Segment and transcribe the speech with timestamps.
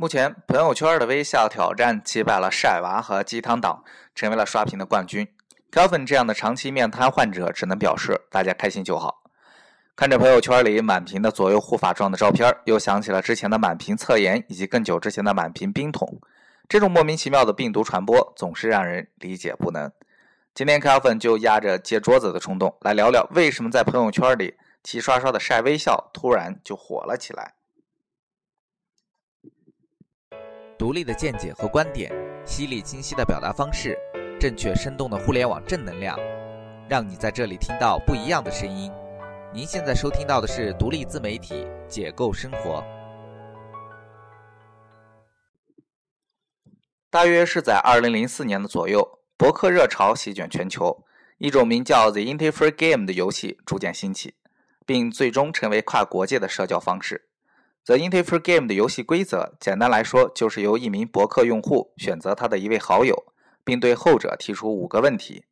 [0.00, 3.82] 目前，朋友圈的微笑挑战击败了晒娃和鸡汤党，
[4.14, 5.26] 成为了刷屏的冠军。
[5.72, 9.24] Kelvin 这样的长期面瘫患者只能表示大家开心就好。
[9.96, 16.20] 看着朋友圈里满屏的左右护法状的照片，又想起了之前的满屏侧颜，以及更久之前的满屏冰桶。
[16.68, 19.90] 这种莫名其妙的病毒传播总是让人理解不能。
[20.54, 24.54] 今天 Kelvin 就压着揭桌子的冲动来聊聊，为什么在朋友圈里
[24.84, 27.54] 齐刷刷的晒微笑，突然就火了起来。
[30.78, 32.12] 独立的见解和观点，
[32.46, 33.98] 犀利清晰的表达方式，
[34.38, 36.16] 正确生动的互联网正能量，
[36.88, 38.88] 让你在这里听到不一样的声音。
[39.52, 42.84] 您现在收听到的是独立自媒体解构生活。
[47.10, 51.04] 大约是在二零零四年的左右，博客热潮席卷全球，
[51.38, 54.36] 一种名叫 The Interfere Game 的游戏逐渐兴起，
[54.86, 57.27] 并最终成为跨国界的社交方式。
[57.88, 63.32] The Interfere Game 的游戏规则，简单来说，就是由一名博客用户选择他的一位好友，
[63.64, 65.46] 并对后者提出五个问题。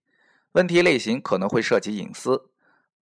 [0.53, 2.51] 问题类型可能会涉及隐私，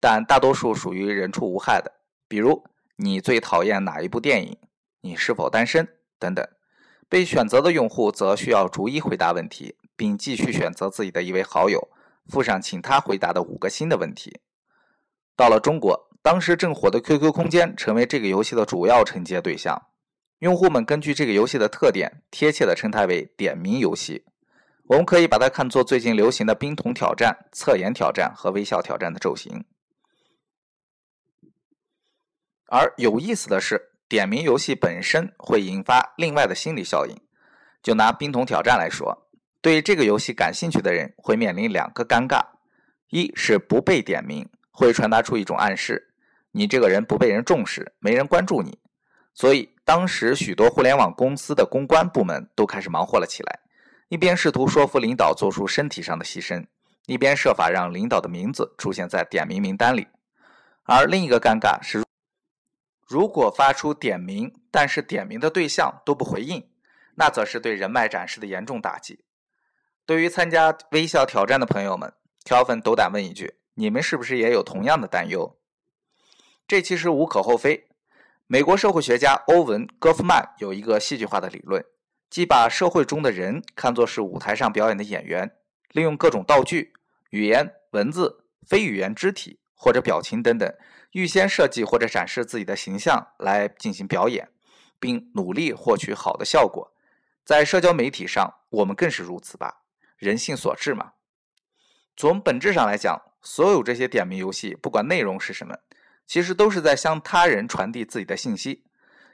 [0.00, 1.92] 但大多数属于人畜无害的，
[2.27, 2.64] 比如
[2.97, 4.59] 你最讨厌哪一部电影、
[5.03, 5.87] 你是否单身
[6.19, 6.44] 等等。
[7.09, 11.89] 被选择的用户则需要逐一回答问题，并继续选择自己的一位好友，
[12.27, 14.41] 附上请他回答的五个新的问题。
[15.37, 16.09] 到了中国。
[16.23, 19.87] 当时正火的 QQ 空间成为这个游戏的主要承接对象，
[20.41, 24.25] 用户们根据这个游戏的特点，贴切的称它为“点名游戏”。
[24.89, 29.65] 我们可以把它看作最近流行的冰桶挑战、测颜挑战和微笑挑战的骤行。
[32.67, 37.17] 而有意思的是，点名游戏本身会引发另外的心理效应。
[37.83, 39.31] 就拿冰桶挑战来说，
[39.62, 42.45] 对这个游戏感兴趣的人会面临两个尴尬：
[43.09, 46.09] 一是不被点名，会传达出一种暗示。
[46.53, 48.79] 你这个人不被人重视，没人关注你，
[49.34, 53.61] 所以当时许多互联网公司的公关部门都开始忙活了起来，
[54.09, 56.67] 一边试图说服领导做出身体上的牺牲，
[57.06, 60.09] 一边设法让领导的名字出现在点名名单里。
[60.84, 62.05] 而另一个尴尬是，
[63.06, 66.69] 如果发出点名，但是点名的对象都不回应，
[67.15, 69.25] 那则是对人脉展示的严重打击。
[70.05, 72.12] 对于参加微笑挑战的朋友们
[72.44, 75.59] 条粉斗胆问一句：你们是不是也有同样的担忧？
[76.70, 77.88] 这其实无可厚非。
[78.47, 81.84] 美国社会学家欧文·戈夫曼有一个戏剧化的理论，
[82.31, 85.50] 即把社会中的人看作是舞台上表演的演员，
[85.91, 86.92] 利用各种道具、
[87.31, 90.72] 语言、文字、非语言肢体或者表情等等，
[91.10, 94.50] 预先设计或者展示自己的形象来进行表演，
[95.00, 96.94] 并努力获取好的效果。
[97.44, 99.82] 在社交媒体上，我们更是如此吧？
[100.16, 101.14] 人性所致嘛。
[102.16, 105.76] 从本质上来讲，所有这些点名游戏，不管内容是什么。
[106.31, 108.85] 其实都是在向他人传递自己的信息。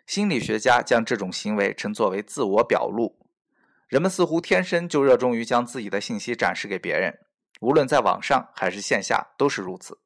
[0.06, 3.18] 心理学家将这种行为称作为自我表露。
[3.86, 7.18] 人们似乎天生就热衷于将自己的信息展示给别人，
[7.60, 9.98] 无论在网上还是线下都是如此。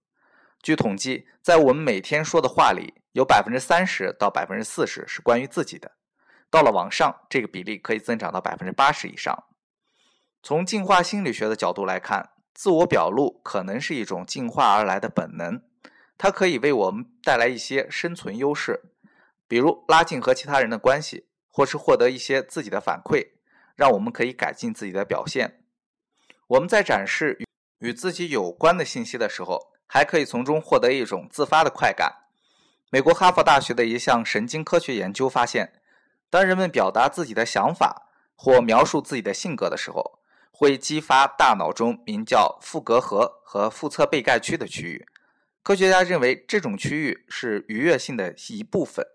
[0.61, 5.93] 据统计，在我们每天说的话里，有百分之三十到百分之四十是关于自己的。
[6.51, 9.45] 到了网上，这个比例可以增长到百分之八十以上。
[10.43, 15.62] 从进化心理学的角度来看，自我表露可能是一种进化而来的本能。
[16.22, 18.78] 它可以为我们带来一些生存优势，
[19.48, 23.26] 比如拉近和其他人的关系，或是获得一些自己的反馈，
[23.75, 25.64] 让我们可以改进自己的表现。
[26.47, 27.38] 我们在展示
[27.78, 32.14] 与自己有关的信息的时候，还可以从中获得一种自发的快感。
[32.91, 35.72] 美国哈佛大学的一项神经科学研究发现，
[36.28, 40.19] 当人们表达自己的想法或描述自己的性格的时候，
[40.53, 45.06] 会激发大脑中名叫副隔核和腹侧背盖区的区域。
[45.62, 49.06] 科学家认为，这种区域是愉悦性的一部分。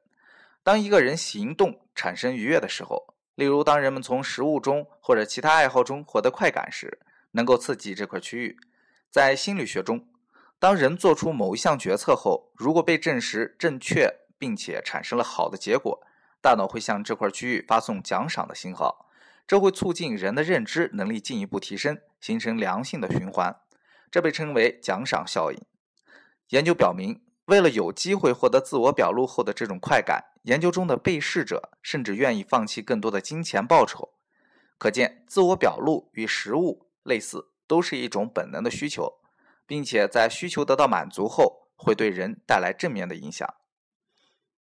[0.61, 6.99] 当一个人行动产生愉悦的时候，例如当人们从食物中或者其他爱好中获得快感时，
[7.31, 8.57] 能够刺激这块区域。
[9.09, 10.07] 在心理学中，
[10.59, 14.07] 当人做出某一项决策后，如果被证实正确
[14.37, 15.99] 并且产生了好的结果，
[16.41, 19.09] 大脑会向这块区域发送奖赏的信号，
[19.47, 23.55] 这会促进人的认知能力进一步提升，形成良性的循环。
[24.11, 25.59] 这被称为奖赏效应。
[26.49, 34.13] 研究表明，为了有机会获得自我表露后的这种快感，研究中的被试者甚至愿意放弃更多的金钱报酬。
[34.77, 39.13] 可见，自我表露与食物类似，都是一种本能的需求，
[39.65, 43.47] 并且在需求得到满足后，会对人带来正面的影响。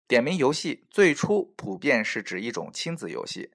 [0.08, 3.52] 点名游戏最初普遍是指一种亲子游戏，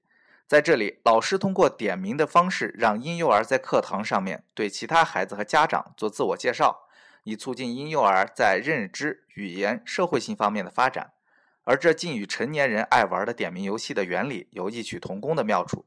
[0.47, 6.88] 在这里，老师通过点名的方式，让婴幼儿在课堂上面对其他孩子和家长做自我介绍。
[7.29, 11.13] 以促进婴幼儿在认知、语言、社会性方面的发展，
[11.65, 15.85] 而这竟与成年人爱玩的点名游戏的原理有异曲同工的妙处，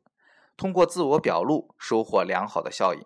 [0.55, 3.03] 通过自我表露收获良好的效应。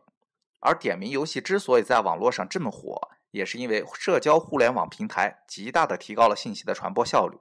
[0.59, 7.37] 而点名游戏之所以在网络上这么火，也是因为社交互联网平台极大的提高了信息的传播效率，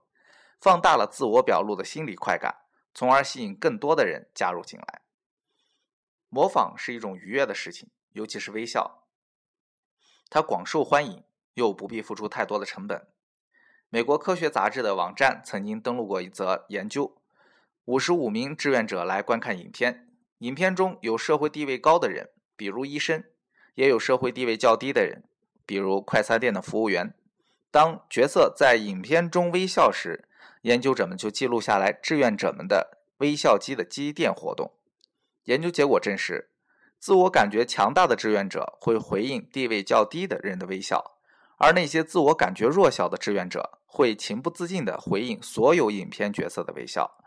[0.61, 2.55] 放大了自我表露的心理快感，
[2.95, 5.01] 从而吸引更多的人加入进来。
[6.29, 9.04] 模仿是一种愉悦的事情，尤其是微笑，
[10.35, 11.23] 它广受欢迎，
[11.55, 13.07] 又不必付出太多的成本。
[13.89, 17.17] 美国科学杂志的网站曾经登录过一则研究：
[17.85, 20.09] 五十五名志愿者来观看影片，
[20.39, 22.31] 影片中有社会地位高的人。
[22.57, 23.23] 比如医生，
[23.77, 25.23] 也有社会地位较低的人，
[25.65, 27.15] 比如快餐店的服务员。
[27.71, 30.25] 当角色在影片中微笑时，
[30.63, 34.73] 研究者们就记录下来志愿者们的微笑肌的肌电活动。
[35.45, 36.51] 研究结果证实，
[37.05, 41.19] 自我感觉强大的志愿者会回应地位较低的人的微笑，
[41.59, 47.19] 而那些自我感觉弱小的志愿者会情不自禁地回应所有影片角色的微笑。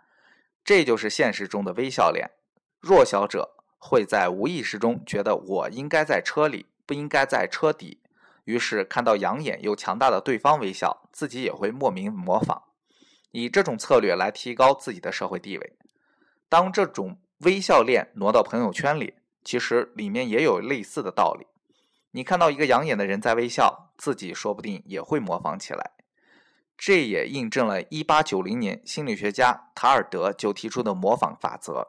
[0.65, 2.31] 这就是现实中的微笑脸。
[2.79, 3.53] 弱小者。
[3.79, 8.01] 会在无意识中觉得我应该在车里，不应该在车底，
[8.45, 12.63] 于是看到养眼又强大的对方微笑，自己也会莫名模仿，
[13.29, 15.77] 以这种策略来提高自己的社会地位。
[16.49, 19.13] 当这种微笑链挪到朋友圈里，
[19.47, 21.47] 其实里面也有类似的道理。
[22.11, 25.91] 你看到一个养眼的人在微笑，自己说不定也会模仿起来。
[26.77, 31.87] 这也印证了1890年心理学家塔尔德就提出的模仿法则。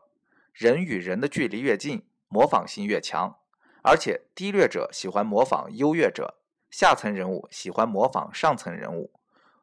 [0.52, 3.40] 人与人的距离越近，模仿性越强，
[3.82, 6.38] 而且低劣者喜欢模仿优越者，
[6.70, 9.10] 下层人物喜欢模仿上层人物，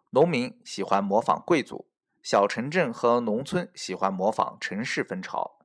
[0.09, 1.87] 农民喜欢模仿贵族，
[2.21, 5.64] 小城镇和农村喜欢模仿城市风潮。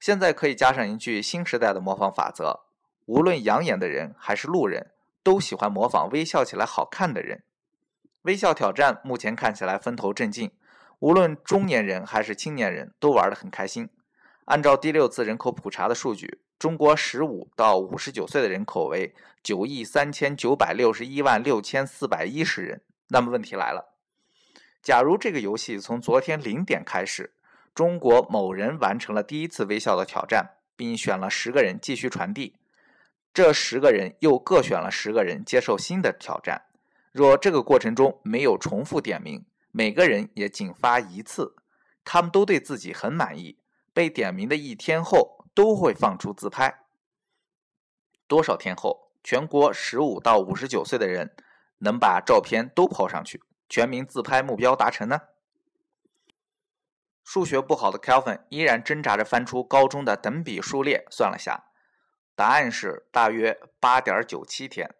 [0.00, 2.60] 现在可以加上一句新时代的模仿法则：
[3.04, 4.92] 无论养眼的人还是路人，
[5.22, 7.42] 都喜欢模仿微笑起来好看的人。
[8.22, 10.50] 微笑挑战目前看起来风头正劲，
[11.00, 13.90] 无论中年人还是青年人都玩得很开心。
[14.46, 22.80] 按照第六次人口普查的数据，中国十五到五十九岁的人口为九亿三千九百六十一万六千四百一十人。
[23.08, 23.94] 那么问题来了，
[24.82, 27.34] 假如这个游戏从昨天零点开始，
[27.74, 32.56] 中国某人完成了第一次微笑的挑战，并选了十个人继续传递，
[33.32, 36.66] 这十个人又各选了十个人接受新的挑战。
[37.12, 41.54] 若这个过程中没有重复点名，每个人也仅发一次，
[42.04, 43.58] 他们都对自己很满意。
[43.92, 46.84] 被点名的一天后都会放出自拍。
[48.28, 51.34] 多少天后，全国十五到五十九岁的人
[51.78, 55.20] 能把照片都抛上去，全民自拍目标达成呢？
[57.32, 61.66] 数学不好的 Kelvin 依然挣扎着翻出高中的等比数列，算了下，
[62.34, 64.92] 答案是大约八点九七天。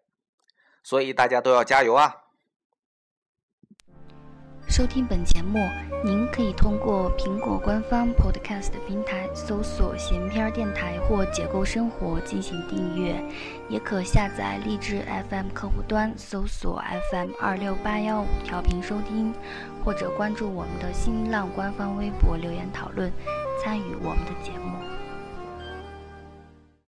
[0.80, 2.26] 所以大家都要加油啊！
[4.70, 5.58] 收听本节目，
[6.04, 13.20] 您可以通过苹果官方 Podcast 平台搜索“闲篇电台”或“解构生活”进行订阅，
[13.68, 16.80] 也可下载荔枝 FM 客户端搜索
[17.10, 19.34] FM 二六八幺五调频收听，
[19.84, 23.12] 或者关注我们的新浪官方微博留言讨论，
[23.60, 24.99] 参与我们的节目。